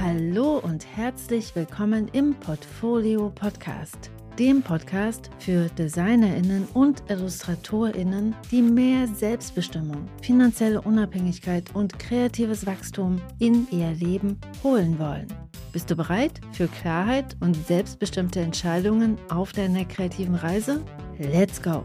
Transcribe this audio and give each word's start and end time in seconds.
Hallo 0.00 0.58
und 0.64 0.84
herzlich 0.96 1.54
willkommen 1.54 2.08
im 2.08 2.34
Portfolio 2.34 3.30
Podcast, 3.30 4.10
dem 4.36 4.62
Podcast 4.62 5.30
für 5.38 5.68
Designerinnen 5.68 6.66
und 6.74 7.04
Illustratorinnen, 7.08 8.34
die 8.50 8.62
mehr 8.62 9.06
Selbstbestimmung, 9.06 10.08
finanzielle 10.22 10.80
Unabhängigkeit 10.80 11.72
und 11.72 11.96
kreatives 12.00 12.66
Wachstum 12.66 13.20
in 13.38 13.68
ihr 13.70 13.92
Leben 13.92 14.40
holen 14.64 14.98
wollen. 14.98 15.28
Bist 15.72 15.88
du 15.88 15.94
bereit 15.94 16.40
für 16.50 16.66
Klarheit 16.66 17.36
und 17.38 17.54
selbstbestimmte 17.54 18.40
Entscheidungen 18.40 19.18
auf 19.28 19.52
deiner 19.52 19.84
kreativen 19.84 20.34
Reise? 20.34 20.84
Let's 21.18 21.62
go! 21.62 21.84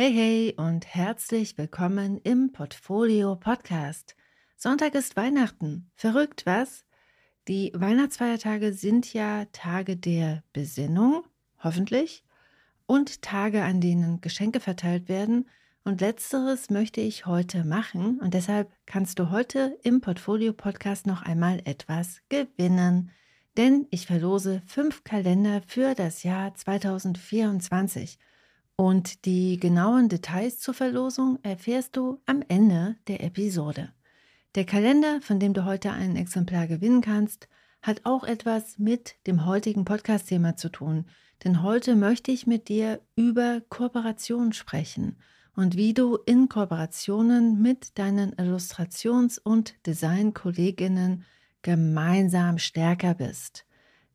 Hey, 0.00 0.12
hey 0.12 0.54
und 0.56 0.86
herzlich 0.86 1.58
willkommen 1.58 2.18
im 2.18 2.52
Portfolio 2.52 3.34
Podcast. 3.34 4.14
Sonntag 4.56 4.94
ist 4.94 5.16
Weihnachten. 5.16 5.90
Verrückt, 5.96 6.46
was? 6.46 6.84
Die 7.48 7.72
Weihnachtsfeiertage 7.74 8.72
sind 8.72 9.12
ja 9.12 9.46
Tage 9.46 9.96
der 9.96 10.44
Besinnung, 10.52 11.24
hoffentlich, 11.64 12.22
und 12.86 13.22
Tage, 13.22 13.64
an 13.64 13.80
denen 13.80 14.20
Geschenke 14.20 14.60
verteilt 14.60 15.08
werden. 15.08 15.48
Und 15.82 16.00
letzteres 16.00 16.70
möchte 16.70 17.00
ich 17.00 17.26
heute 17.26 17.64
machen 17.64 18.20
und 18.20 18.34
deshalb 18.34 18.70
kannst 18.86 19.18
du 19.18 19.30
heute 19.30 19.76
im 19.82 20.00
Portfolio 20.00 20.52
Podcast 20.52 21.08
noch 21.08 21.22
einmal 21.22 21.60
etwas 21.64 22.20
gewinnen. 22.28 23.10
Denn 23.56 23.88
ich 23.90 24.06
verlose 24.06 24.62
fünf 24.64 25.02
Kalender 25.02 25.60
für 25.66 25.96
das 25.96 26.22
Jahr 26.22 26.54
2024. 26.54 28.20
Und 28.80 29.24
die 29.24 29.58
genauen 29.58 30.08
Details 30.08 30.60
zur 30.60 30.72
Verlosung 30.72 31.40
erfährst 31.42 31.96
du 31.96 32.20
am 32.26 32.44
Ende 32.46 32.94
der 33.08 33.24
Episode. 33.24 33.92
Der 34.54 34.64
Kalender, 34.64 35.20
von 35.20 35.40
dem 35.40 35.52
du 35.52 35.64
heute 35.64 35.90
ein 35.90 36.14
Exemplar 36.14 36.68
gewinnen 36.68 37.00
kannst, 37.00 37.48
hat 37.82 38.02
auch 38.04 38.22
etwas 38.22 38.78
mit 38.78 39.16
dem 39.26 39.46
heutigen 39.46 39.84
Podcast-Thema 39.84 40.54
zu 40.54 40.68
tun. 40.68 41.06
Denn 41.42 41.64
heute 41.64 41.96
möchte 41.96 42.30
ich 42.30 42.46
mit 42.46 42.68
dir 42.68 43.00
über 43.16 43.62
Kooperation 43.68 44.52
sprechen 44.52 45.16
und 45.56 45.76
wie 45.76 45.92
du 45.92 46.16
in 46.24 46.48
Kooperationen 46.48 47.60
mit 47.60 47.98
deinen 47.98 48.32
Illustrations- 48.34 49.40
und 49.40 49.74
Designkolleginnen 49.86 51.24
gemeinsam 51.62 52.58
stärker 52.58 53.14
bist. 53.14 53.66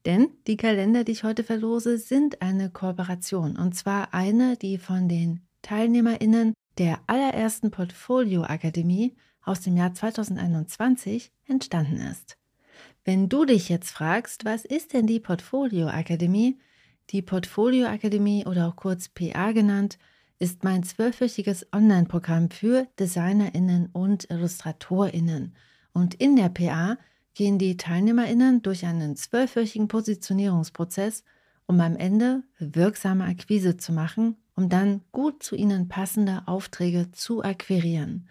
Denn 0.06 0.30
die 0.48 0.58
Kalender, 0.58 1.04
die 1.04 1.14
ich 1.14 1.24
heute 1.24 1.44
verlose, 1.44 1.98
sind 1.98 2.42
eine 2.42 2.70
Kooperation. 2.70 3.56
Und 3.58 3.74
zwar 3.74 4.14
eine, 4.14 4.58
die 4.58 4.78
von 4.78 5.08
den 5.08 5.42
TeilnehmerInnen 5.62 6.54
der 6.78 7.00
allerersten 7.08 7.72
Portfolio 7.72 8.44
Akademie 8.44 9.16
aus 9.44 9.62
dem 9.62 9.78
Jahr 9.78 9.94
2021 9.94 11.32
entstanden 11.48 11.98
ist. 11.98 12.38
Wenn 13.06 13.30
du 13.30 13.46
dich 13.46 13.70
jetzt 13.70 13.92
fragst, 13.92 14.46
was 14.46 14.66
ist 14.66 14.94
denn 14.94 15.08
die 15.08 15.20
Portfolio 15.20 15.88
Akademie? 15.88 16.60
Die 17.10 17.22
Portfolio 17.22 17.88
Akademie 17.88 18.46
oder 18.46 18.68
auch 18.68 18.76
kurz 18.76 19.10
PA 19.10 19.52
genannt, 19.52 19.98
ist 20.40 20.64
mein 20.64 20.84
zwölfwöchiges 20.84 21.68
Online-Programm 21.74 22.50
für 22.50 22.88
DesignerInnen 23.00 23.90
und 23.92 24.30
IllustratorInnen. 24.30 25.56
Und 25.94 26.16
in 26.16 26.36
der 26.36 26.50
PA 26.50 26.98
gehen 27.34 27.58
die 27.58 27.78
TeilnehmerInnen 27.78 28.62
durch 28.62 28.86
einen 28.86 29.16
zwölfwöchigen 29.16 29.88
Positionierungsprozess, 29.88 31.24
um 31.66 31.80
am 31.80 31.96
Ende 31.96 32.44
wirksame 32.60 33.26
Akquise 33.26 33.78
zu 33.78 33.94
machen, 33.94 34.38
um 34.56 34.70
dann 34.70 35.02
gut 35.12 35.42
zu 35.42 35.56
ihnen 35.56 35.88
passende 35.88 36.44
Aufträge 36.46 37.12
zu 37.12 37.44
akquirieren. 37.44 38.30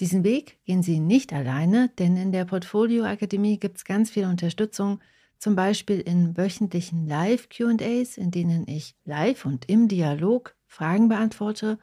Diesen 0.00 0.24
Weg 0.24 0.58
gehen 0.64 0.82
sie 0.82 0.98
nicht 0.98 1.32
alleine, 1.32 1.90
denn 1.98 2.16
in 2.16 2.32
der 2.32 2.46
Portfolio 2.46 3.04
Akademie 3.04 3.58
gibt 3.58 3.76
es 3.76 3.84
ganz 3.84 4.10
viel 4.10 4.24
Unterstützung, 4.24 5.00
zum 5.38 5.54
Beispiel 5.56 6.00
in 6.00 6.36
wöchentlichen 6.36 7.06
Live-QAs, 7.06 8.16
in 8.16 8.30
denen 8.30 8.66
ich 8.66 8.94
live 9.04 9.44
und 9.44 9.68
im 9.68 9.88
Dialog 9.88 10.54
Fragen 10.66 11.08
beantworte 11.08 11.78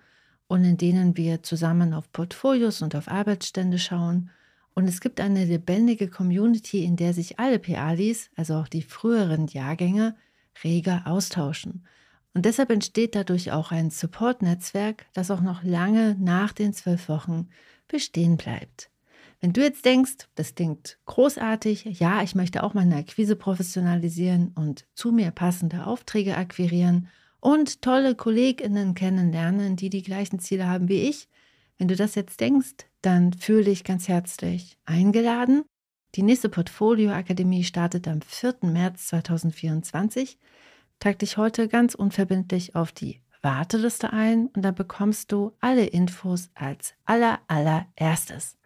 und 0.48 0.64
in 0.64 0.78
denen 0.78 1.18
wir 1.18 1.44
zusammen 1.44 1.94
auf 1.94 2.12
Portfolios 2.12 2.82
und 2.82 2.96
auf 2.96 3.08
Arbeitsstände 3.08 3.80
schauen 3.80 4.32
und 4.78 4.88
es 4.88 5.02
gibt 5.02 5.20
eine 5.20 5.44
lebendige 5.44 6.08
Community, 6.08 6.84
in 6.84 6.98
der 6.98 7.12
sich 7.12 7.40
alle 7.40 7.58
PALis, 7.58 8.30
also 8.36 8.54
auch 8.54 8.68
die 8.68 8.84
früheren 8.84 9.48
Jahrgänge, 9.48 10.16
reger 10.64 11.02
austauschen. 11.08 11.88
Und 12.36 12.46
deshalb 12.46 12.70
entsteht 12.70 13.16
dadurch 13.16 13.52
auch 13.52 13.72
ein 13.72 13.90
Support-Netzwerk, 13.90 15.08
das 15.16 15.32
auch 15.32 15.42
noch 15.42 15.64
lange 15.64 16.16
nach 16.20 16.54
den 16.54 16.74
zwölf 16.74 17.10
Wochen 17.10 17.50
bestehen 17.88 18.38
bleibt. 18.38 18.92
Wenn 19.42 19.52
du 19.52 19.64
jetzt 19.64 19.84
denkst, 19.84 20.28
das 20.36 20.54
klingt 20.54 21.00
großartig, 21.08 21.86
ja, 22.00 22.22
ich 22.22 22.36
möchte 22.36 22.62
auch 22.62 22.76
meine 22.76 22.98
Akquise 22.98 23.36
professionalisieren 23.36 24.52
und 24.54 24.86
zu 24.94 25.12
mir 25.12 25.32
passende 25.32 25.88
Aufträge 25.88 26.38
akquirieren 26.38 27.08
und 27.40 27.82
tolle 27.82 28.14
KollegInnen 28.14 28.94
kennenlernen, 28.94 29.76
die 29.76 29.90
die 29.90 30.04
gleichen 30.04 30.38
Ziele 30.38 30.68
haben 30.68 30.88
wie 30.88 31.02
ich, 31.10 31.30
wenn 31.80 31.88
du 31.88 31.96
das 31.96 32.14
jetzt 32.14 32.40
denkst, 32.42 32.86
dann 33.08 33.32
fühle 33.32 33.64
dich 33.64 33.86
ganz 33.86 34.10
herzlich 34.10 34.78
eingeladen. 34.86 35.64
Die 36.16 36.24
nächste 36.24 36.50
Portfolio 36.50 37.12
Akademie 37.12 37.64
startet 37.64 38.06
am 38.06 38.22
4. 38.22 38.56
März 38.64 39.08
2024. 39.08 40.38
Trag 41.00 41.18
dich 41.20 41.38
heute 41.38 41.70
ganz 41.70 41.96
unverbindlich 41.96 42.76
auf 42.76 42.92
die 42.92 43.22
Warteliste 43.42 44.12
ein 44.12 44.48
und 44.48 44.64
dann 44.64 44.76
bekommst 44.76 45.32
du 45.32 45.54
alle 45.62 45.86
Infos 45.86 46.50
als 46.54 46.96
aller 47.06 47.40
allererstes. 47.48 48.58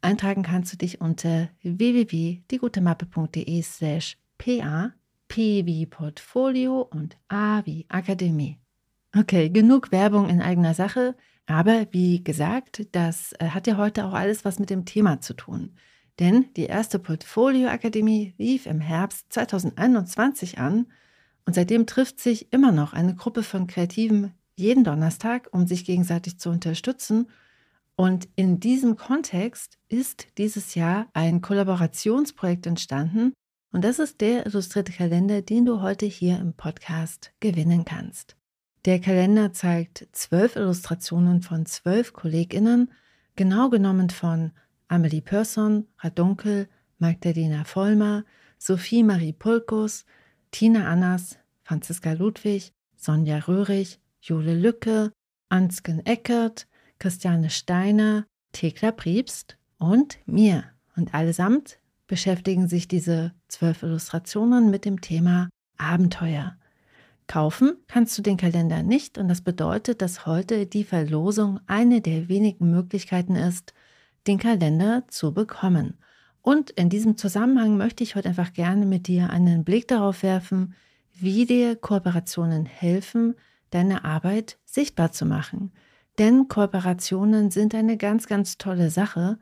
Eintragen 0.00 0.42
kannst 0.42 0.72
du 0.72 0.76
dich 0.76 1.00
unter 1.00 1.50
www.diegutemappe.de 1.62 3.62
slash 3.62 4.18
pa, 4.38 4.92
p 5.28 5.66
wie 5.66 5.86
Portfolio 5.86 6.80
und 6.80 7.16
a 7.28 7.62
wie 7.64 7.86
Akademie. 7.88 8.58
Okay, 9.16 9.50
genug 9.50 9.92
Werbung 9.92 10.28
in 10.28 10.42
eigener 10.42 10.74
Sache. 10.74 11.14
Aber 11.46 11.86
wie 11.90 12.22
gesagt, 12.24 12.86
das 12.92 13.32
äh, 13.38 13.48
hat 13.48 13.66
ja 13.66 13.76
heute 13.76 14.06
auch 14.06 14.12
alles 14.12 14.44
was 14.44 14.58
mit 14.58 14.70
dem 14.70 14.84
Thema 14.84 15.20
zu 15.20 15.34
tun. 15.34 15.76
Denn 16.18 16.46
die 16.56 16.64
erste 16.64 16.98
Portfolio-Akademie 16.98 18.34
lief 18.38 18.66
im 18.66 18.80
Herbst 18.80 19.32
2021 19.32 20.58
an 20.58 20.86
und 21.44 21.54
seitdem 21.54 21.86
trifft 21.86 22.20
sich 22.20 22.52
immer 22.52 22.72
noch 22.72 22.92
eine 22.92 23.14
Gruppe 23.14 23.42
von 23.42 23.66
Kreativen 23.66 24.32
jeden 24.56 24.84
Donnerstag, 24.84 25.48
um 25.52 25.66
sich 25.66 25.84
gegenseitig 25.84 26.38
zu 26.38 26.50
unterstützen. 26.50 27.28
Und 27.96 28.28
in 28.36 28.60
diesem 28.60 28.96
Kontext 28.96 29.78
ist 29.88 30.28
dieses 30.38 30.74
Jahr 30.74 31.08
ein 31.12 31.40
Kollaborationsprojekt 31.40 32.66
entstanden 32.66 33.32
und 33.74 33.82
das 33.82 33.98
ist 33.98 34.20
der 34.20 34.46
illustrierte 34.46 34.92
Kalender, 34.92 35.42
den 35.42 35.64
du 35.64 35.82
heute 35.82 36.06
hier 36.06 36.38
im 36.38 36.54
Podcast 36.54 37.32
gewinnen 37.40 37.84
kannst. 37.84 38.36
Der 38.84 39.00
Kalender 39.00 39.52
zeigt 39.54 40.08
zwölf 40.12 40.56
Illustrationen 40.56 41.40
von 41.40 41.64
zwölf 41.64 42.12
KollegInnen, 42.12 42.92
genau 43.34 43.70
genommen 43.70 44.10
von 44.10 44.52
Amelie 44.88 45.22
Persson, 45.22 45.86
Radunkel, 46.00 46.68
Magdalena 46.98 47.64
Vollmer, 47.64 48.24
Sophie 48.58 49.02
Marie 49.02 49.32
Pulkus, 49.32 50.04
Tina 50.50 50.86
Annas, 50.86 51.38
Franziska 51.62 52.12
Ludwig, 52.12 52.72
Sonja 52.94 53.38
Röhrig, 53.38 54.00
Jule 54.20 54.54
Lücke, 54.54 55.12
Ansken 55.48 56.04
Eckert, 56.04 56.66
Christiane 56.98 57.48
Steiner, 57.48 58.26
Thekla 58.52 58.92
Priebst 58.92 59.56
und 59.78 60.18
mir. 60.26 60.64
Und 60.94 61.14
allesamt 61.14 61.78
beschäftigen 62.06 62.68
sich 62.68 62.86
diese 62.86 63.32
zwölf 63.48 63.82
Illustrationen 63.82 64.70
mit 64.70 64.84
dem 64.84 65.00
Thema 65.00 65.48
Abenteuer. 65.78 66.56
Kaufen 67.26 67.76
kannst 67.88 68.16
du 68.18 68.22
den 68.22 68.36
Kalender 68.36 68.82
nicht 68.82 69.18
und 69.18 69.28
das 69.28 69.40
bedeutet, 69.40 70.02
dass 70.02 70.26
heute 70.26 70.66
die 70.66 70.84
Verlosung 70.84 71.60
eine 71.66 72.00
der 72.00 72.28
wenigen 72.28 72.70
Möglichkeiten 72.70 73.34
ist, 73.34 73.72
den 74.26 74.38
Kalender 74.38 75.04
zu 75.08 75.32
bekommen. 75.32 75.98
Und 76.42 76.70
in 76.70 76.90
diesem 76.90 77.16
Zusammenhang 77.16 77.76
möchte 77.76 78.04
ich 78.04 78.16
heute 78.16 78.28
einfach 78.28 78.52
gerne 78.52 78.84
mit 78.84 79.06
dir 79.06 79.30
einen 79.30 79.64
Blick 79.64 79.88
darauf 79.88 80.22
werfen, 80.22 80.74
wie 81.14 81.46
dir 81.46 81.76
Kooperationen 81.76 82.66
helfen, 82.66 83.34
deine 83.70 84.04
Arbeit 84.04 84.58
sichtbar 84.64 85.12
zu 85.12 85.24
machen. 85.24 85.72
Denn 86.18 86.48
Kooperationen 86.48 87.50
sind 87.50 87.74
eine 87.74 87.96
ganz, 87.96 88.26
ganz 88.26 88.58
tolle 88.58 88.90
Sache. 88.90 89.38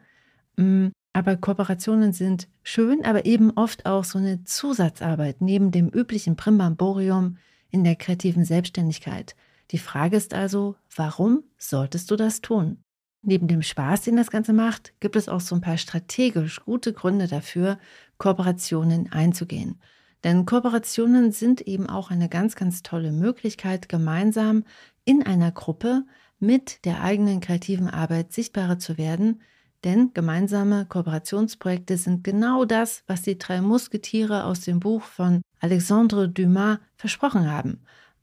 Mm, 0.56 0.88
aber 1.12 1.36
Kooperationen 1.36 2.12
sind 2.12 2.48
schön, 2.62 3.04
aber 3.04 3.26
eben 3.26 3.50
oft 3.50 3.84
auch 3.84 4.04
so 4.04 4.18
eine 4.18 4.44
Zusatzarbeit 4.44 5.40
neben 5.40 5.70
dem 5.70 5.88
üblichen 5.88 6.36
Primbamborium, 6.36 7.36
in 7.72 7.82
der 7.82 7.96
kreativen 7.96 8.44
Selbstständigkeit. 8.44 9.34
Die 9.72 9.78
Frage 9.78 10.16
ist 10.16 10.34
also, 10.34 10.76
warum 10.94 11.42
solltest 11.58 12.10
du 12.10 12.16
das 12.16 12.40
tun? 12.40 12.84
Neben 13.22 13.48
dem 13.48 13.62
Spaß, 13.62 14.02
den 14.02 14.16
das 14.16 14.30
Ganze 14.30 14.52
macht, 14.52 14.92
gibt 15.00 15.16
es 15.16 15.28
auch 15.28 15.40
so 15.40 15.54
ein 15.54 15.60
paar 15.60 15.78
strategisch 15.78 16.60
gute 16.64 16.92
Gründe 16.92 17.26
dafür, 17.26 17.78
Kooperationen 18.18 19.10
einzugehen. 19.10 19.80
Denn 20.24 20.44
Kooperationen 20.44 21.32
sind 21.32 21.62
eben 21.62 21.88
auch 21.88 22.10
eine 22.10 22.28
ganz, 22.28 22.54
ganz 22.54 22.82
tolle 22.82 23.10
Möglichkeit, 23.12 23.88
gemeinsam 23.88 24.64
in 25.04 25.22
einer 25.24 25.50
Gruppe 25.50 26.04
mit 26.38 26.84
der 26.84 27.02
eigenen 27.02 27.40
kreativen 27.40 27.88
Arbeit 27.88 28.32
sichtbarer 28.32 28.78
zu 28.78 28.98
werden, 28.98 29.40
denn 29.84 30.12
gemeinsame 30.14 30.86
Kooperationsprojekte 30.86 31.96
sind 31.96 32.24
genau 32.24 32.64
das, 32.64 33.02
was 33.06 33.22
die 33.22 33.38
drei 33.38 33.60
Musketiere 33.60 34.44
aus 34.44 34.60
dem 34.60 34.80
Buch 34.80 35.02
von 35.02 35.42
Alexandre 35.60 36.28
Dumas 36.28 36.78
versprochen 36.96 37.50
haben. 37.50 37.80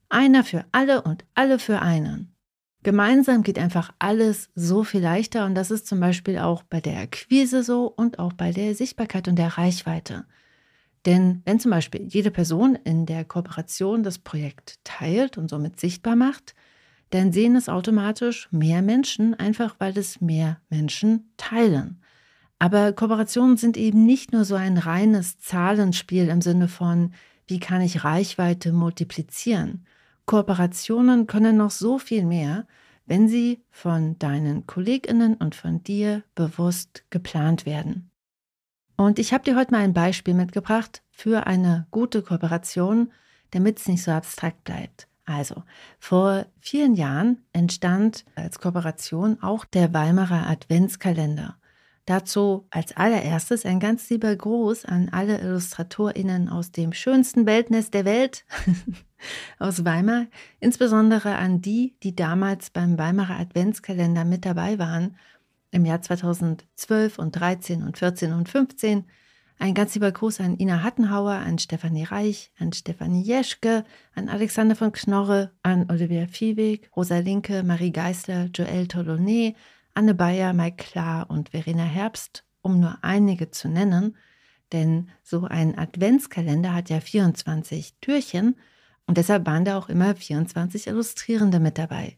Einer 0.09 0.43
für 0.43 0.65
alle 0.71 1.01
und 1.01 1.25
alle 1.35 1.59
für 1.59 1.81
einen. 1.81 2.33
Gemeinsam 2.81 3.43
geht 3.43 3.59
einfach 3.59 3.91
alles 3.99 4.49
so 4.55 4.83
viel 4.85 5.01
leichter 5.01 5.45
und 5.45 5.53
das 5.53 5.69
ist 5.69 5.85
zum 5.85 5.99
Beispiel 5.99 6.37
auch 6.37 6.63
bei 6.63 6.79
der 6.79 6.99
Akquise 6.99 7.61
so 7.61 7.87
und 7.87 8.19
auch 8.19 8.31
bei 8.31 8.51
der 8.51 8.73
Sichtbarkeit 8.73 9.27
und 9.27 9.35
der 9.35 9.57
Reichweite. 9.57 10.25
Denn 11.05 11.41
wenn 11.45 11.59
zum 11.59 11.71
Beispiel 11.71 12.07
jede 12.07 12.31
Person 12.31 12.75
in 12.75 13.05
der 13.05 13.25
Kooperation 13.25 14.03
das 14.03 14.17
Projekt 14.17 14.79
teilt 14.83 15.37
und 15.37 15.49
somit 15.49 15.79
sichtbar 15.79 16.15
macht, 16.15 16.55
dann 17.09 17.31
sehen 17.31 17.55
es 17.55 17.69
automatisch 17.69 18.47
mehr 18.51 18.81
Menschen, 18.81 19.33
einfach 19.33 19.75
weil 19.79 19.97
es 19.97 20.21
mehr 20.21 20.59
Menschen 20.69 21.31
teilen. 21.37 22.01
Aber 22.59 22.93
Kooperationen 22.93 23.57
sind 23.57 23.77
eben 23.77 24.05
nicht 24.05 24.33
nur 24.33 24.43
so 24.43 24.55
ein 24.55 24.77
reines 24.77 25.39
Zahlenspiel 25.39 26.27
im 26.27 26.41
Sinne 26.41 26.67
von, 26.67 27.13
wie 27.47 27.59
kann 27.59 27.81
ich 27.81 28.03
Reichweite 28.03 28.71
multiplizieren. 28.73 29.85
Kooperationen 30.25 31.25
können 31.25 31.57
noch 31.57 31.71
so 31.71 31.97
viel 31.97 32.25
mehr, 32.25 32.67
wenn 33.07 33.27
sie 33.27 33.63
von 33.71 34.19
deinen 34.19 34.67
Kolleginnen 34.67 35.33
und 35.33 35.55
von 35.55 35.81
dir 35.81 36.23
bewusst 36.35 37.05
geplant 37.09 37.65
werden. 37.65 38.11
Und 38.97 39.17
ich 39.17 39.33
habe 39.33 39.45
dir 39.45 39.55
heute 39.55 39.71
mal 39.71 39.79
ein 39.79 39.93
Beispiel 39.93 40.35
mitgebracht 40.35 41.01
für 41.09 41.47
eine 41.47 41.87
gute 41.89 42.21
Kooperation, 42.21 43.11
damit 43.51 43.79
es 43.79 43.87
nicht 43.87 44.03
so 44.03 44.11
abstrakt 44.11 44.63
bleibt. 44.63 45.07
Also, 45.29 45.61
vor 45.99 46.47
vielen 46.59 46.95
Jahren 46.95 47.45
entstand 47.53 48.25
als 48.33 48.59
Kooperation 48.59 49.37
auch 49.43 49.63
der 49.63 49.93
Weimarer 49.93 50.49
Adventskalender. 50.49 51.55
Dazu 52.07 52.65
als 52.71 52.97
allererstes 52.97 53.63
ein 53.63 53.79
ganz 53.79 54.09
lieber 54.09 54.35
Gruß 54.35 54.85
an 54.85 55.09
alle 55.09 55.39
IllustratorInnen 55.39 56.49
aus 56.49 56.71
dem 56.71 56.93
schönsten 56.93 57.45
Weltnest 57.45 57.93
der 57.93 58.05
Welt, 58.05 58.43
aus 59.59 59.85
Weimar, 59.85 60.25
insbesondere 60.59 61.35
an 61.35 61.61
die, 61.61 61.95
die 62.01 62.15
damals 62.15 62.71
beim 62.71 62.97
Weimarer 62.97 63.39
Adventskalender 63.39 64.25
mit 64.25 64.45
dabei 64.45 64.79
waren, 64.79 65.15
im 65.69 65.85
Jahr 65.85 66.01
2012 66.01 67.19
und 67.19 67.33
13 67.33 67.83
und 67.83 67.99
14 67.99 68.33
und 68.33 68.49
15 68.49 69.05
ein 69.59 69.73
ganz 69.73 69.93
lieber 69.93 70.11
Gruß 70.11 70.39
an 70.39 70.57
Ina 70.57 70.83
Hattenhauer, 70.83 71.33
an 71.33 71.59
Stefanie 71.59 72.05
Reich, 72.05 72.51
an 72.57 72.71
Stefanie 72.71 73.21
Jeschke, 73.21 73.83
an 74.15 74.29
Alexander 74.29 74.75
von 74.75 74.93
Knorre, 74.93 75.51
an 75.63 75.89
Olivia 75.91 76.27
Viehweg, 76.27 76.89
Rosa 76.95 77.17
Linke, 77.17 77.63
Marie 77.63 77.91
Geisler, 77.91 78.45
Joël 78.45 78.87
Tolonet, 78.87 79.57
Anne 79.93 80.13
Bayer, 80.13 80.53
Mike 80.53 80.77
Klar 80.77 81.29
und 81.29 81.49
Verena 81.49 81.83
Herbst, 81.83 82.45
um 82.61 82.79
nur 82.79 82.99
einige 83.01 83.51
zu 83.51 83.67
nennen. 83.67 84.15
Denn 84.71 85.09
so 85.23 85.43
ein 85.43 85.77
Adventskalender 85.77 86.73
hat 86.73 86.89
ja 86.89 87.01
24 87.01 87.95
Türchen 87.99 88.55
und 89.07 89.17
deshalb 89.17 89.45
waren 89.45 89.65
da 89.65 89.77
auch 89.77 89.89
immer 89.89 90.15
24 90.15 90.87
Illustrierende 90.87 91.59
mit 91.59 91.77
dabei. 91.77 92.17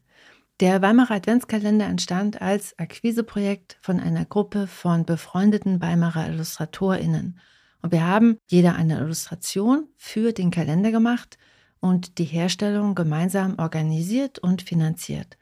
Der 0.62 0.84
Weimarer 0.84 1.16
Adventskalender 1.16 1.88
entstand 1.88 2.40
als 2.40 2.78
Akquiseprojekt 2.78 3.80
von 3.82 4.00
einer 4.00 4.26
Gruppe 4.26 4.68
von 4.68 5.06
befreundeten 5.06 5.82
Weimarer 5.82 6.30
IllustratorInnen. 6.30 7.40
Und 7.82 7.92
wir 7.92 8.06
haben 8.06 8.38
jeder 8.46 8.76
eine 8.76 9.00
Illustration 9.00 9.88
für 9.98 10.34
den 10.34 10.52
Kalender 10.52 10.92
gemacht 10.92 11.40
und 11.80 12.20
die 12.20 12.26
Herstellung 12.26 12.94
gemeinsam 12.94 13.58
organisiert 13.58 14.38
und 14.38 14.62
finanziert. 14.62 15.40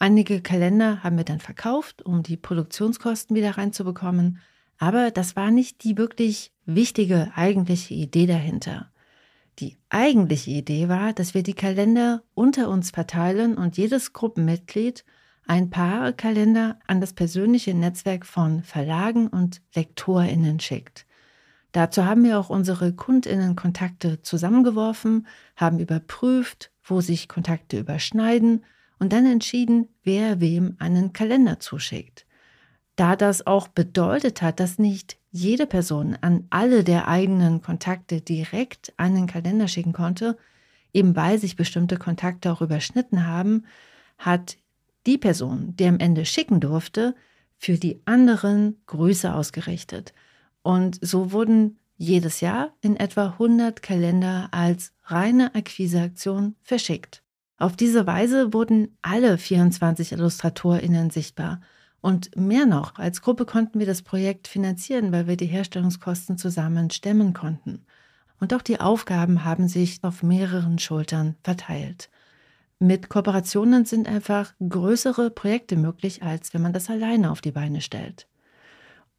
Einige 0.00 0.40
Kalender 0.40 1.04
haben 1.04 1.16
wir 1.16 1.24
dann 1.24 1.38
verkauft, 1.38 2.02
um 2.02 2.24
die 2.24 2.36
Produktionskosten 2.36 3.36
wieder 3.36 3.56
reinzubekommen. 3.56 4.40
Aber 4.78 5.12
das 5.12 5.36
war 5.36 5.52
nicht 5.52 5.84
die 5.84 5.96
wirklich 5.96 6.50
wichtige 6.64 7.30
eigentliche 7.36 7.94
Idee 7.94 8.26
dahinter. 8.26 8.90
Die 9.58 9.78
eigentliche 9.88 10.50
Idee 10.50 10.88
war, 10.88 11.12
dass 11.12 11.32
wir 11.32 11.42
die 11.42 11.54
Kalender 11.54 12.22
unter 12.34 12.68
uns 12.68 12.90
verteilen 12.90 13.56
und 13.56 13.78
jedes 13.78 14.12
Gruppenmitglied 14.12 15.04
ein 15.46 15.70
paar 15.70 16.12
Kalender 16.12 16.78
an 16.86 17.00
das 17.00 17.14
persönliche 17.14 17.72
Netzwerk 17.72 18.26
von 18.26 18.62
Verlagen 18.62 19.28
und 19.28 19.62
Lektorinnen 19.74 20.60
schickt. 20.60 21.06
Dazu 21.72 22.04
haben 22.04 22.24
wir 22.24 22.38
auch 22.38 22.50
unsere 22.50 22.92
Kundinnenkontakte 22.92 24.22
zusammengeworfen, 24.22 25.26
haben 25.56 25.78
überprüft, 25.78 26.70
wo 26.82 27.00
sich 27.00 27.28
Kontakte 27.28 27.78
überschneiden 27.78 28.64
und 28.98 29.12
dann 29.12 29.26
entschieden, 29.26 29.88
wer 30.02 30.40
wem 30.40 30.76
einen 30.78 31.12
Kalender 31.12 31.60
zuschickt. 31.60 32.26
Da 32.96 33.14
das 33.14 33.46
auch 33.46 33.68
bedeutet 33.68 34.40
hat, 34.40 34.58
dass 34.58 34.78
nicht 34.78 35.18
jede 35.36 35.66
Person 35.66 36.16
an 36.20 36.46
alle 36.50 36.82
der 36.82 37.08
eigenen 37.08 37.60
Kontakte 37.60 38.20
direkt 38.20 38.92
einen 38.96 39.26
Kalender 39.26 39.68
schicken 39.68 39.92
konnte, 39.92 40.36
eben 40.92 41.14
weil 41.14 41.38
sich 41.38 41.56
bestimmte 41.56 41.98
Kontakte 41.98 42.50
auch 42.50 42.62
überschnitten 42.62 43.26
haben, 43.26 43.66
hat 44.18 44.56
die 45.06 45.18
Person, 45.18 45.74
die 45.76 45.86
am 45.86 45.98
Ende 45.98 46.24
schicken 46.24 46.60
durfte, 46.60 47.14
für 47.58 47.74
die 47.74 48.00
anderen 48.06 48.80
Grüße 48.86 49.32
ausgerichtet. 49.32 50.14
Und 50.62 50.98
so 51.00 51.32
wurden 51.32 51.78
jedes 51.96 52.40
Jahr 52.40 52.72
in 52.80 52.96
etwa 52.96 53.32
100 53.32 53.82
Kalender 53.82 54.48
als 54.52 54.92
reine 55.04 55.54
Akquiseaktion 55.54 56.56
verschickt. 56.62 57.22
Auf 57.58 57.76
diese 57.76 58.06
Weise 58.06 58.52
wurden 58.52 58.96
alle 59.02 59.38
24 59.38 60.12
IllustratorInnen 60.12 61.10
sichtbar 61.10 61.60
und 62.00 62.36
mehr 62.36 62.66
noch, 62.66 62.98
als 62.98 63.22
Gruppe 63.22 63.46
konnten 63.46 63.78
wir 63.78 63.86
das 63.86 64.02
Projekt 64.02 64.48
finanzieren, 64.48 65.12
weil 65.12 65.26
wir 65.26 65.36
die 65.36 65.46
Herstellungskosten 65.46 66.38
zusammen 66.38 66.90
stemmen 66.90 67.32
konnten. 67.32 67.84
Und 68.38 68.52
auch 68.54 68.62
die 68.62 68.80
Aufgaben 68.80 69.44
haben 69.44 69.66
sich 69.68 69.98
auf 70.02 70.22
mehreren 70.22 70.78
Schultern 70.78 71.36
verteilt. 71.42 72.10
Mit 72.78 73.08
Kooperationen 73.08 73.86
sind 73.86 74.06
einfach 74.08 74.52
größere 74.66 75.30
Projekte 75.30 75.76
möglich, 75.76 76.22
als 76.22 76.52
wenn 76.52 76.60
man 76.60 76.74
das 76.74 76.90
alleine 76.90 77.30
auf 77.30 77.40
die 77.40 77.52
Beine 77.52 77.80
stellt. 77.80 78.28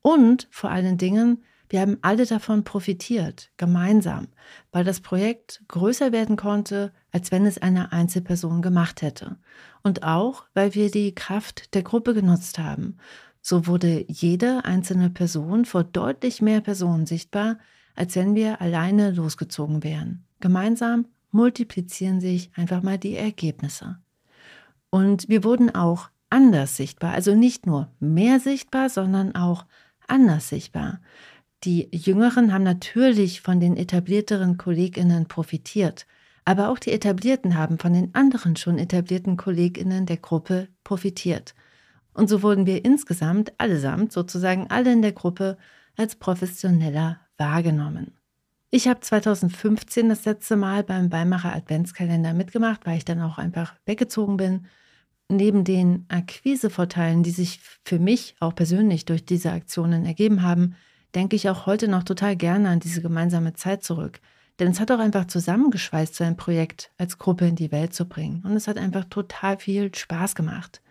Und 0.04 0.48
vor 0.52 0.70
allen 0.70 0.98
Dingen 0.98 1.44
wir 1.70 1.82
haben 1.82 1.98
alle 2.02 2.26
davon 2.26 2.64
profitiert, 2.64 3.52
gemeinsam, 3.58 4.28
weil 4.72 4.84
das 4.84 5.02
Projekt 5.02 5.64
größer 5.68 6.12
werden 6.12 6.36
konnte, 6.36 6.94
als 7.12 7.32
wenn 7.32 7.46
es 7.46 7.58
eine 7.58 7.92
Einzelperson 7.92 8.62
gemacht 8.62 9.02
hätte. 9.02 9.38
Und 9.84 10.04
auch, 10.04 10.46
weil 10.54 10.76
wir 10.76 10.90
die 10.92 11.14
Kraft 11.14 11.74
der 11.74 11.84
Gruppe 11.84 12.14
genutzt 12.14 12.60
haben. 12.60 12.98
So 13.42 13.68
wurde 13.68 14.06
jede 14.08 14.66
einzelne 14.66 15.10
Person 15.10 15.66
vor 15.66 15.84
deutlich 15.84 16.42
mehr 16.42 16.62
Personen 16.62 17.06
sichtbar, 17.06 17.58
als 17.96 18.16
wenn 18.16 18.36
wir 18.36 18.62
alleine 18.62 19.12
losgezogen 19.12 19.84
wären. 19.84 20.26
Gemeinsam 20.40 21.06
multiplizieren 21.32 22.22
sich 22.22 22.52
einfach 22.56 22.84
mal 22.84 22.98
die 22.98 23.16
Ergebnisse. 23.16 23.98
Und 24.90 25.28
wir 25.30 25.44
wurden 25.44 25.74
auch 25.74 26.10
anders 26.30 26.78
sichtbar, 26.78 27.14
also 27.14 27.36
nicht 27.36 27.66
nur 27.66 27.90
mehr 28.00 28.40
sichtbar, 28.40 28.90
sondern 28.90 29.36
auch 29.36 29.66
anders 30.08 30.50
sichtbar. 30.50 31.00
Die 31.64 31.90
Jüngeren 31.92 32.54
haben 32.54 32.64
natürlich 32.64 33.42
von 33.42 33.60
den 33.60 33.78
etablierteren 33.78 34.58
Kolleginnen 34.58 35.28
profitiert, 35.28 36.06
aber 36.46 36.70
auch 36.70 36.80
die 36.80 36.92
Etablierten 36.92 37.58
haben 37.58 37.80
von 37.80 37.94
den 37.94 38.14
anderen 38.14 38.56
schon 38.56 38.78
etablierten 38.78 39.38
Kolleginnen 39.38 40.06
der 40.06 40.18
Gruppe 40.18 40.68
profitiert. 40.84 41.56
Und 42.14 42.30
so 42.30 42.42
wurden 42.42 42.66
wir 42.66 42.86
insgesamt 42.86 43.54
allesamt, 43.60 44.12
sozusagen 44.12 44.68
alle 44.70 44.94
in 44.94 45.02
der 45.02 45.12
Gruppe, 45.12 45.58
als 45.96 46.16
professioneller 46.16 47.20
wahrgenommen. 47.38 48.14
Ich 48.70 48.88
habe 48.88 49.00
2015 49.00 50.10
das 50.10 50.26
letzte 50.26 50.56
Mal 50.56 50.84
beim 50.84 51.12
Weimarer 51.12 51.56
Adventskalender 51.56 52.34
mitgemacht, 52.34 52.86
weil 52.86 52.98
ich 52.98 53.06
dann 53.06 53.22
auch 53.22 53.38
einfach 53.38 53.76
weggezogen 53.86 54.38
bin. 54.38 54.68
Neben 55.30 55.64
den 55.64 56.06
Akquisevorteilen, 56.10 57.24
die 57.24 57.32
sich 57.32 57.60
für 57.84 58.00
mich 58.00 58.36
auch 58.40 58.56
persönlich 58.56 59.06
durch 59.06 59.26
diese 59.26 59.52
Aktionen 59.52 60.06
ergeben 60.06 60.42
haben, 60.42 60.76
denke 61.16 61.36
ich 61.36 61.50
auch 61.50 61.66
heute 61.66 61.88
noch 61.88 62.04
total 62.04 62.36
gerne 62.36 62.70
an 62.70 62.80
diese 62.80 63.02
gemeinsame 63.02 63.54
Zeit 63.54 63.84
zurück. 63.84 64.20
Denn 64.60 64.72
es 64.72 64.80
hat 64.80 64.92
auch 64.92 65.00
einfach 65.00 65.26
zusammengeschweißt, 65.26 66.16
so 66.16 66.24
ein 66.24 66.38
Projekt 66.38 66.92
als 66.98 67.18
Gruppe 67.18 67.48
in 67.48 67.56
die 67.56 67.72
Welt 67.72 67.94
zu 67.94 68.06
bringen. 68.06 68.44
Und 68.44 68.54
es 68.54 68.68
hat 68.68 68.78
einfach 68.78 69.06
total 69.06 69.58
viel 69.58 69.94
Spaß 69.94 70.34
gemacht. 70.36 70.82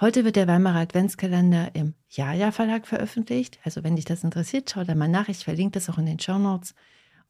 Heute 0.00 0.24
wird 0.24 0.36
der 0.36 0.48
Weimarer 0.48 0.80
Adventskalender 0.80 1.74
im 1.74 1.94
Jaja 2.10 2.50
Verlag 2.50 2.86
veröffentlicht. 2.86 3.58
Also 3.64 3.82
wenn 3.84 3.96
dich 3.96 4.04
das 4.04 4.24
interessiert, 4.24 4.70
schau 4.70 4.84
da 4.84 4.94
mal 4.94 5.08
nach. 5.08 5.28
Ich 5.28 5.44
verlinke 5.44 5.72
das 5.72 5.88
auch 5.88 5.98
in 5.98 6.06
den 6.06 6.18
Show 6.18 6.38
Notes. 6.38 6.74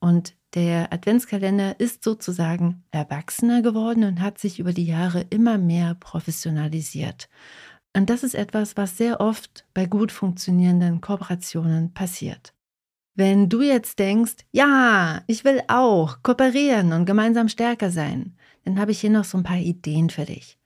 Und 0.00 0.34
der 0.54 0.92
Adventskalender 0.92 1.78
ist 1.78 2.02
sozusagen 2.02 2.82
erwachsener 2.90 3.62
geworden 3.62 4.04
und 4.04 4.20
hat 4.20 4.38
sich 4.38 4.58
über 4.58 4.72
die 4.72 4.86
Jahre 4.86 5.26
immer 5.30 5.58
mehr 5.58 5.94
professionalisiert. 5.94 7.28
Und 7.96 8.10
das 8.10 8.22
ist 8.22 8.34
etwas, 8.34 8.76
was 8.76 8.98
sehr 8.98 9.22
oft 9.22 9.64
bei 9.72 9.86
gut 9.86 10.12
funktionierenden 10.12 11.00
Kooperationen 11.00 11.94
passiert. 11.94 12.52
Wenn 13.14 13.48
du 13.48 13.62
jetzt 13.62 13.98
denkst, 13.98 14.34
ja, 14.52 15.22
ich 15.26 15.46
will 15.46 15.62
auch 15.68 16.22
kooperieren 16.22 16.92
und 16.92 17.06
gemeinsam 17.06 17.48
stärker 17.48 17.90
sein, 17.90 18.36
dann 18.64 18.78
habe 18.78 18.90
ich 18.90 19.00
hier 19.00 19.08
noch 19.08 19.24
so 19.24 19.38
ein 19.38 19.44
paar 19.44 19.56
Ideen 19.56 20.10
für 20.10 20.26
dich. 20.26 20.58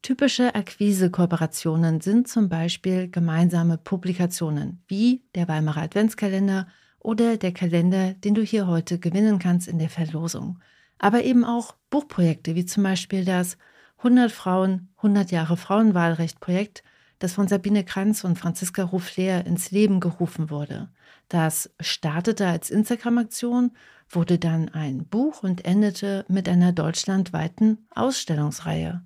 Typische 0.00 0.54
Akquise-Kooperationen 0.54 2.00
sind 2.00 2.28
zum 2.28 2.48
Beispiel 2.48 3.10
gemeinsame 3.10 3.78
Publikationen 3.78 4.84
wie 4.86 5.24
der 5.34 5.48
Weimarer 5.48 5.82
Adventskalender 5.82 6.68
oder 7.00 7.36
der 7.36 7.52
Kalender, 7.52 8.14
den 8.14 8.34
du 8.34 8.42
hier 8.42 8.68
heute 8.68 9.00
gewinnen 9.00 9.40
kannst 9.40 9.66
in 9.66 9.80
der 9.80 9.90
Verlosung. 9.90 10.60
Aber 11.00 11.24
eben 11.24 11.44
auch 11.44 11.74
Buchprojekte 11.90 12.54
wie 12.54 12.64
zum 12.64 12.84
Beispiel 12.84 13.24
das 13.24 13.58
100 13.98 14.30
Frauen, 14.30 14.88
100 14.98 15.30
Jahre 15.30 15.56
Frauenwahlrecht-Projekt, 15.56 16.82
das 17.18 17.32
von 17.32 17.48
Sabine 17.48 17.84
Kranz 17.84 18.24
und 18.24 18.38
Franziska 18.38 18.82
Ruffler 18.82 19.46
ins 19.46 19.70
Leben 19.70 20.00
gerufen 20.00 20.50
wurde. 20.50 20.90
Das 21.28 21.70
startete 21.80 22.46
als 22.46 22.70
Instagram-Aktion, 22.70 23.72
wurde 24.08 24.38
dann 24.38 24.68
ein 24.68 25.06
Buch 25.06 25.42
und 25.42 25.64
endete 25.64 26.24
mit 26.28 26.48
einer 26.48 26.72
deutschlandweiten 26.72 27.86
Ausstellungsreihe. 27.90 29.02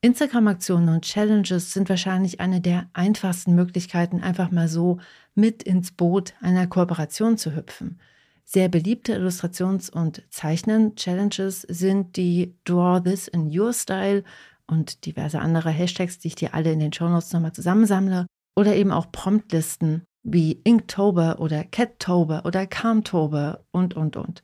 Instagram-Aktionen 0.00 0.88
und 0.90 1.04
Challenges 1.04 1.72
sind 1.72 1.88
wahrscheinlich 1.88 2.40
eine 2.40 2.60
der 2.60 2.88
einfachsten 2.92 3.54
Möglichkeiten, 3.54 4.20
einfach 4.20 4.50
mal 4.50 4.68
so 4.68 4.98
mit 5.34 5.62
ins 5.62 5.92
Boot 5.92 6.34
einer 6.40 6.66
Kooperation 6.66 7.38
zu 7.38 7.54
hüpfen. 7.54 7.98
Sehr 8.44 8.68
beliebte 8.68 9.14
Illustrations- 9.14 9.90
und 9.90 10.22
Zeichnen-Challenges 10.30 11.62
sind 11.62 12.16
die 12.16 12.54
Draw 12.64 13.00
This 13.00 13.26
in 13.26 13.50
Your 13.58 13.72
Style 13.72 14.22
und 14.66 15.06
diverse 15.06 15.40
andere 15.40 15.70
Hashtags, 15.70 16.18
die 16.18 16.28
ich 16.28 16.34
dir 16.34 16.54
alle 16.54 16.72
in 16.72 16.80
den 16.80 16.92
Shownotes 16.92 17.32
nochmal 17.32 17.52
zusammensammle, 17.52 18.26
oder 18.56 18.76
eben 18.76 18.92
auch 18.92 19.10
Promptlisten 19.10 20.04
wie 20.22 20.52
Inktober 20.64 21.40
oder 21.40 21.64
Cattober 21.64 22.42
oder 22.44 22.66
Calmtober 22.66 23.64
und, 23.72 23.94
und, 23.94 24.16
und. 24.16 24.42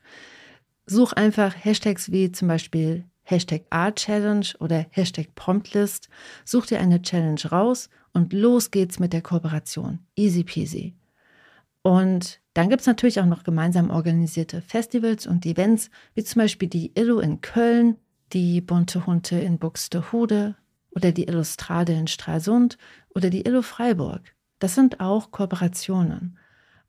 Such 0.87 1.13
einfach 1.13 1.55
Hashtags 1.55 2.11
wie 2.11 2.33
zum 2.33 2.49
Beispiel 2.49 3.05
Hashtag 3.23 3.63
Art-Challenge 3.71 4.47
oder 4.59 4.87
Hashtag 4.91 5.35
Promptlist. 5.35 6.09
Such 6.45 6.67
dir 6.67 6.81
eine 6.81 7.01
Challenge 7.01 7.41
raus 7.51 7.89
und 8.13 8.33
los 8.33 8.71
geht's 8.71 8.99
mit 8.99 9.13
der 9.13 9.23
Kooperation. 9.23 10.01
Easy 10.17 10.43
peasy. 10.43 10.97
Und 11.83 12.40
dann 12.55 12.69
gibt 12.69 12.81
es 12.81 12.87
natürlich 12.87 13.21
auch 13.21 13.27
noch 13.27 13.45
gemeinsam 13.45 13.91
organisierte 13.91 14.61
Festivals 14.61 15.27
und 15.27 15.47
Events, 15.47 15.91
wie 16.15 16.25
zum 16.25 16.43
Beispiel 16.43 16.69
die 16.69 16.93
Illu 16.95 17.21
in 17.21 17.41
Köln, 17.41 17.97
die 18.33 18.61
Bunte 18.61 19.07
Hunte 19.07 19.39
in 19.39 19.59
Buxtehude 19.59 20.57
oder 20.91 21.13
die 21.13 21.29
Illustrade 21.29 21.93
in 21.93 22.09
Stralsund 22.09 22.77
oder 23.15 23.31
die 23.31 23.47
Illu 23.47 23.63
Freiburg. 23.63 24.35
Das 24.59 24.75
sind 24.75 25.01
auch 25.01 25.31
Kooperationen. 25.31 26.39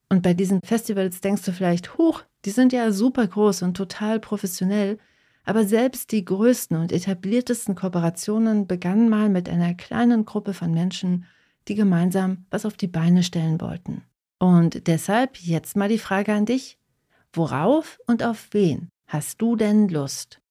Und 0.10 0.24
bei 0.24 0.34
diesen 0.34 0.62
Festivals 0.62 1.22
denkst 1.22 1.44
du 1.44 1.54
vielleicht, 1.54 1.98
huch, 1.98 2.24
die 2.44 2.50
sind 2.50 2.74
ja 2.74 2.92
super 2.92 3.26
groß 3.26 3.62
und 3.62 3.78
total 3.78 4.20
professionell. 4.20 4.98
Aber 5.46 5.66
selbst 5.66 6.12
die 6.12 6.26
größten 6.26 6.78
und 6.78 6.92
etabliertesten 6.92 7.76
Kooperationen 7.76 8.68
begannen 8.68 9.10
mal 9.10 9.30
mit 9.30 9.48
einer 9.48 9.74
kleinen 9.74 10.26
Gruppe 10.26 10.54
von 10.54 10.74
Menschen, 10.74 11.26
die 11.68 11.76
gemeinsam 11.76 12.46
was 12.50 12.66
auf 12.66 12.76
die 12.76 12.88
Beine 12.88 13.24
stellen 13.24 13.62
wollten. 13.62 14.04
Und 14.42 14.88
deshalb 14.88 15.38
jetzt 15.38 15.78
mal 15.78 15.88
die 15.88 16.00
Frage 16.00 16.34
an 16.34 16.48
dich. 16.48 16.80
Worauf 17.32 18.00
und 18.08 18.24
auf 18.24 18.48
wen 18.50 18.90
hast 19.06 19.40
du 19.40 19.56
denn 19.56 19.88
Lust? 19.88 20.42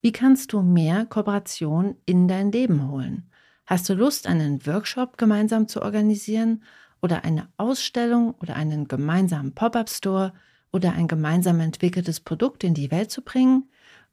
Wie 0.00 0.12
kannst 0.12 0.54
du 0.54 0.62
mehr 0.62 1.04
Kooperation 1.04 1.94
in 2.06 2.26
dein 2.26 2.52
Leben 2.52 2.90
holen? 2.90 3.30
Hast 3.66 3.86
du 3.86 3.92
Lust, 3.92 4.26
einen 4.26 4.64
Workshop 4.66 5.18
gemeinsam 5.18 5.68
zu 5.68 5.82
organisieren 5.82 6.62
oder 7.02 7.26
eine 7.26 7.50
Ausstellung 7.58 8.34
oder 8.40 8.56
einen 8.56 8.88
gemeinsamen 8.88 9.54
Pop-up-Store 9.54 10.32
oder 10.72 10.92
ein 10.92 11.06
gemeinsam 11.06 11.60
entwickeltes 11.60 12.20
Produkt 12.20 12.64
in 12.64 12.72
die 12.72 12.90
Welt 12.90 13.10
zu 13.10 13.20
bringen? 13.20 13.68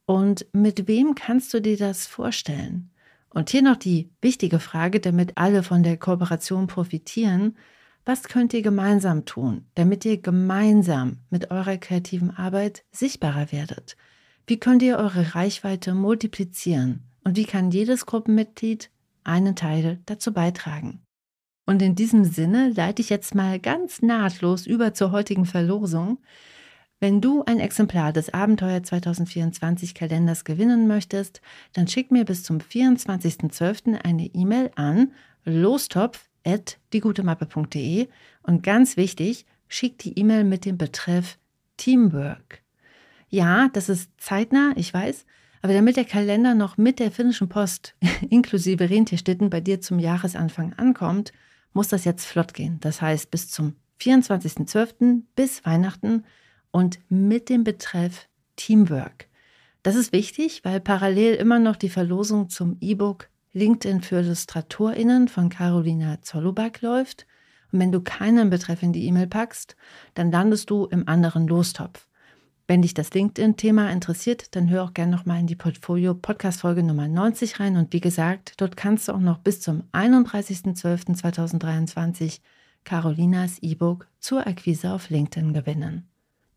Und 0.05 0.45
mit 0.51 0.89
wem 0.89 1.15
kannst 1.15 1.53
du 1.53 1.61
dir 1.61 1.77
das 1.77 2.05
vorstellen? 2.05 2.91
Und 3.29 3.49
hier 3.49 3.61
noch 3.61 3.77
die 3.77 4.09
wichtige 4.21 4.59
Frage, 4.59 4.99
damit 4.99 5.37
alle 5.37 5.63
von 5.63 5.83
der 5.83 5.95
Kooperation 5.95 6.67
profitieren. 6.67 7.55
Was 8.03 8.23
könnt 8.23 8.53
ihr 8.53 8.63
gemeinsam 8.63 9.25
tun, 9.25 9.65
damit 9.75 10.05
ihr 10.05 10.19
gemeinsam 10.19 11.19
mit 11.29 11.51
eurer 11.51 11.77
kreativen 11.77 12.31
Arbeit 12.31 12.83
sichtbarer 12.91 13.51
werdet? 13.51 13.95
Wie 14.47 14.59
könnt 14.59 14.81
ihr 14.81 14.97
eure 14.97 15.35
Reichweite 15.35 15.93
multiplizieren? 15.93 17.03
Und 17.23 17.37
wie 17.37 17.45
kann 17.45 17.69
jedes 17.69 18.07
Gruppenmitglied 18.07 18.89
einen 19.23 19.55
Teil 19.55 19.99
dazu 20.07 20.33
beitragen? 20.33 21.01
Und 21.67 21.81
in 21.83 21.93
diesem 21.93 22.25
Sinne 22.25 22.69
leite 22.69 23.03
ich 23.03 23.09
jetzt 23.09 23.35
mal 23.35 23.59
ganz 23.59 24.01
nahtlos 24.01 24.65
über 24.65 24.95
zur 24.95 25.11
heutigen 25.11 25.45
Verlosung. 25.45 26.17
Wenn 26.99 27.21
du 27.21 27.43
ein 27.45 27.59
Exemplar 27.59 28.13
des 28.13 28.33
Abenteuer 28.33 28.81
2024 28.81 29.93
Kalenders 29.93 30.43
gewinnen 30.43 30.87
möchtest, 30.87 31.41
dann 31.73 31.87
schick 31.87 32.11
mir 32.11 32.25
bis 32.25 32.43
zum 32.43 32.57
24.12. 32.57 34.03
eine 34.03 34.25
E-Mail 34.25 34.71
an 34.75 35.11
lostopf.diegutemappe.de 36.45 38.07
und 38.43 38.63
ganz 38.63 38.97
wichtig, 38.97 39.45
schick 39.67 39.97
die 39.99 40.17
E-Mail 40.17 40.43
mit 40.43 40.65
dem 40.65 40.77
Betreff 40.77 41.37
Teamwork. 41.77 42.61
Ja, 43.29 43.69
das 43.69 43.89
ist 43.89 44.11
zeitnah, 44.17 44.73
ich 44.75 44.93
weiß, 44.93 45.25
aber 45.61 45.73
damit 45.73 45.95
der 45.95 46.05
Kalender 46.05 46.53
noch 46.53 46.77
mit 46.77 46.99
der 46.99 47.11
finnischen 47.11 47.49
Post 47.49 47.95
inklusive 48.29 48.89
Rentierstitten 48.89 49.49
bei 49.49 49.61
dir 49.61 49.81
zum 49.81 49.99
Jahresanfang 49.99 50.73
ankommt, 50.73 51.31
muss 51.73 51.87
das 51.87 52.03
jetzt 52.03 52.25
flott 52.25 52.53
gehen. 52.53 52.79
Das 52.81 53.01
heißt, 53.01 53.31
bis 53.31 53.49
zum 53.49 53.75
24.12. 54.01 55.23
bis 55.35 55.63
Weihnachten 55.65 56.25
und 56.71 56.99
mit 57.09 57.49
dem 57.49 57.63
Betreff 57.63 58.27
Teamwork. 58.55 59.27
Das 59.83 59.95
ist 59.95 60.11
wichtig, 60.11 60.61
weil 60.63 60.79
parallel 60.79 61.35
immer 61.35 61.59
noch 61.59 61.75
die 61.75 61.89
Verlosung 61.89 62.49
zum 62.49 62.77
E-Book 62.81 63.29
LinkedIn 63.53 64.01
für 64.01 64.19
IllustratorInnen 64.19 65.27
von 65.27 65.49
Carolina 65.49 66.21
Zolluback 66.21 66.81
läuft. 66.81 67.27
Und 67.71 67.79
wenn 67.79 67.91
du 67.91 68.01
keinen 68.01 68.49
Betreff 68.49 68.81
in 68.83 68.93
die 68.93 69.05
E-Mail 69.05 69.27
packst, 69.27 69.75
dann 70.13 70.31
landest 70.31 70.69
du 70.69 70.85
im 70.85 71.05
anderen 71.07 71.47
Lostopf. 71.47 72.07
Wenn 72.67 72.81
dich 72.81 72.93
das 72.93 73.13
LinkedIn-Thema 73.13 73.91
interessiert, 73.91 74.55
dann 74.55 74.69
hör 74.69 74.85
auch 74.85 74.93
gerne 74.93 75.11
nochmal 75.11 75.41
in 75.41 75.47
die 75.47 75.57
Portfolio-Podcast-Folge 75.57 76.83
Nummer 76.83 77.09
90 77.09 77.59
rein. 77.59 77.75
Und 77.75 77.91
wie 77.91 77.99
gesagt, 77.99 78.53
dort 78.57 78.77
kannst 78.77 79.09
du 79.09 79.11
auch 79.11 79.19
noch 79.19 79.39
bis 79.39 79.59
zum 79.59 79.83
31.12.2023 79.91 82.39
Carolinas 82.85 83.59
E-Book 83.59 84.07
zur 84.19 84.47
Akquise 84.47 84.93
auf 84.93 85.09
LinkedIn 85.09 85.53
gewinnen. 85.53 86.07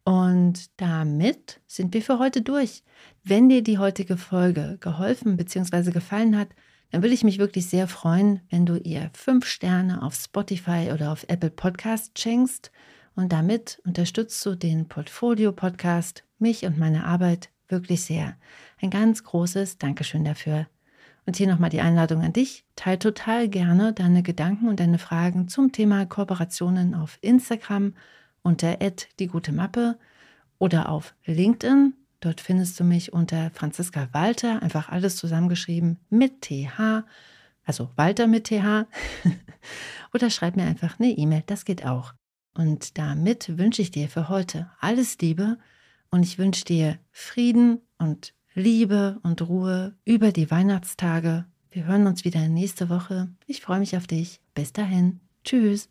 Und 0.05 0.71
damit 0.81 1.61
sind 1.67 1.93
wir 1.95 2.03
für 2.03 2.21
heute 2.21 2.43
durch. 2.43 2.85
Wenn 3.25 3.49
dir 3.49 3.63
die 3.63 3.79
heutige 3.79 4.17
Folge 4.17 4.79
geholfen 4.81 5.37
bzw. 5.37 5.91
gefallen 5.91 6.37
hat, 6.37 6.49
dann 6.95 7.03
würde 7.03 7.15
ich 7.15 7.25
mich 7.25 7.41
wirklich 7.41 7.67
sehr 7.67 7.89
freuen, 7.89 8.39
wenn 8.51 8.67
du 8.67 8.77
ihr 8.77 9.11
fünf 9.15 9.47
Sterne 9.47 10.01
auf 10.01 10.15
Spotify 10.15 10.93
oder 10.95 11.11
auf 11.11 11.25
Apple 11.27 11.51
Podcast 11.51 12.17
schenkst. 12.21 12.71
Und 13.17 13.33
damit 13.33 13.83
unterstützt 13.85 14.47
du 14.47 14.55
den 14.55 14.87
Portfolio-Podcast, 14.87 16.23
mich 16.39 16.65
und 16.65 16.79
meine 16.79 17.05
Arbeit 17.05 17.49
wirklich 17.67 18.05
sehr. 18.05 18.37
Ein 18.81 18.91
ganz 18.91 19.25
großes 19.25 19.79
Dankeschön 19.79 20.25
dafür. 20.25 20.69
Und 21.27 21.35
hier 21.35 21.49
nochmal 21.49 21.71
die 21.71 21.81
Einladung 21.81 22.23
an 22.23 22.33
dich. 22.33 22.65
Teil 22.77 23.01
total 23.01 23.49
gerne 23.49 23.93
deine 23.93 24.23
Gedanken 24.23 24.69
und 24.69 24.79
deine 24.79 25.01
Fragen 25.01 25.49
zum 25.49 25.73
Thema 25.73 26.07
Kooperationen 26.07 26.95
auf 26.95 27.19
Instagram 27.23 27.95
unter 28.43 28.79
die 29.19 29.27
gute 29.27 29.51
Mappe 29.51 29.99
oder 30.61 30.91
auf 30.91 31.17
LinkedIn. 31.25 31.95
Dort 32.25 32.41
findest 32.41 32.81
du 32.81 32.85
mich 32.85 33.13
unter 33.13 33.51
Franziska 33.51 34.09
Walter, 34.13 34.63
einfach 34.63 34.89
alles 34.89 35.17
zusammengeschrieben 35.17 35.99
mit 36.09 36.41
TH, 36.41 37.05
also 37.67 37.91
Walter 37.97 38.27
mit 38.27 38.45
TH. 38.45 38.87
oder 40.15 40.31
schreib 40.31 40.57
mir 40.57 40.65
einfach 40.65 40.99
eine 40.99 41.11
E-Mail, 41.11 41.43
das 41.47 41.67
geht 41.67 41.85
auch. 41.85 42.15
Und 42.55 42.97
damit 42.97 43.59
wünsche 43.59 43.83
ich 43.83 43.91
dir 43.91 44.09
für 44.09 44.31
heute 44.31 44.71
alles 44.81 45.19
Liebe 45.19 45.59
und 46.11 46.23
ich 46.23 46.39
wünsche 46.39 46.65
dir 46.65 46.99
Frieden 47.11 47.83
und 47.99 48.33
Liebe 48.55 49.19
und 49.23 49.43
Ruhe 49.43 49.95
über 50.07 50.33
die 50.33 50.51
Weihnachtstage. 50.51 51.45
Wir 51.73 51.85
hören 51.85 52.07
uns 52.07 52.25
wieder 52.25 52.49
nächste 52.49 52.89
Woche. 52.89 53.29
Ich 53.47 53.61
freue 53.61 53.81
mich 53.81 53.99
auf 53.99 54.07
dich. 54.07 54.41
Bis 54.55 54.73
dahin. 54.73 55.21
Tschüss. 55.45 55.91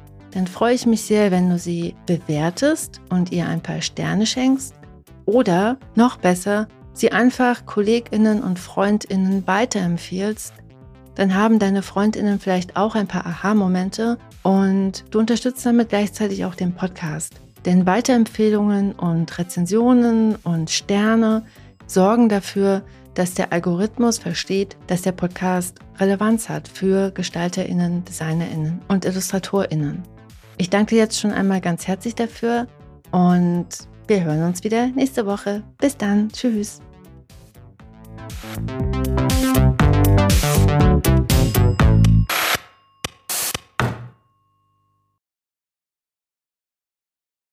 dann 0.31 0.47
freue 0.47 0.73
ich 0.73 0.85
mich 0.85 1.01
sehr, 1.03 1.31
wenn 1.31 1.49
du 1.49 1.57
sie 1.57 1.95
bewertest 2.05 3.01
und 3.09 3.31
ihr 3.31 3.47
ein 3.47 3.61
paar 3.61 3.81
Sterne 3.81 4.25
schenkst. 4.25 4.73
Oder 5.25 5.77
noch 5.95 6.17
besser, 6.17 6.67
sie 6.93 7.11
einfach 7.11 7.65
Kolleginnen 7.65 8.41
und 8.41 8.59
Freundinnen 8.59 9.45
weiterempfiehlst, 9.45 10.53
dann 11.15 11.35
haben 11.35 11.59
deine 11.59 11.81
Freundinnen 11.81 12.39
vielleicht 12.39 12.77
auch 12.77 12.95
ein 12.95 13.07
paar 13.07 13.25
Aha-Momente 13.25 14.17
und 14.43 15.03
du 15.11 15.19
unterstützt 15.19 15.65
damit 15.65 15.89
gleichzeitig 15.89 16.45
auch 16.45 16.55
den 16.55 16.73
Podcast. 16.73 17.35
Denn 17.65 17.85
Weiterempfehlungen 17.85 18.93
und 18.93 19.37
Rezensionen 19.37 20.35
und 20.35 20.69
Sterne 20.69 21.43
sorgen 21.85 22.29
dafür, 22.29 22.83
dass 23.13 23.33
der 23.33 23.51
Algorithmus 23.51 24.17
versteht, 24.17 24.77
dass 24.87 25.01
der 25.01 25.11
Podcast 25.11 25.79
Relevanz 25.99 26.49
hat 26.49 26.67
für 26.67 27.11
Gestalterinnen, 27.11 28.05
Designerinnen 28.05 28.81
und 28.87 29.05
Illustratorinnen. 29.05 30.03
Ich 30.61 30.69
danke 30.69 30.93
dir 30.93 30.99
jetzt 31.01 31.19
schon 31.19 31.31
einmal 31.31 31.59
ganz 31.59 31.87
herzlich 31.87 32.13
dafür 32.13 32.67
und 33.09 33.67
wir 34.05 34.23
hören 34.23 34.43
uns 34.43 34.63
wieder 34.63 34.89
nächste 34.89 35.25
Woche. 35.25 35.63
Bis 35.79 35.97
dann. 35.97 36.29
Tschüss. 36.29 36.79